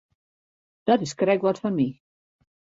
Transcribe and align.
Dat 0.87 0.99
is 1.05 1.17
krekt 1.19 1.45
wat 1.45 1.59
foar 1.61 1.77
my. 1.77 1.89